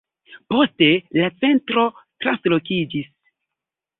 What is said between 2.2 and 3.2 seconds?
translokiĝis.